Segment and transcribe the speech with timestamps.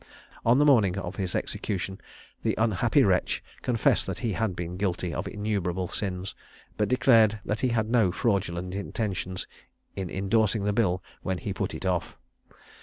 [0.43, 2.01] On the morning of his execution,
[2.41, 6.33] the unhappy wretch confessed that he had been guilty of innumerable sins,
[6.75, 9.37] but declared that he had no fraudulent intention
[9.95, 12.17] in indorsing the bill when he put it off.